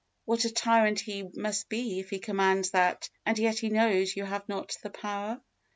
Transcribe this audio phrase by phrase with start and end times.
[0.25, 4.25] What a tyrant He must be if He commands that, and yet He knows you
[4.25, 5.39] have not the power!